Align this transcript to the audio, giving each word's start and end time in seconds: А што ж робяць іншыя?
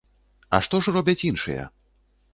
А 0.57 0.61
што 0.67 0.81
ж 0.85 0.95
робяць 0.95 1.25
іншыя? 1.31 1.71